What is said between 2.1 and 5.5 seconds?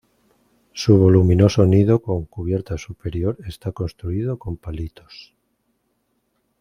cubierta superior está construido con palitos.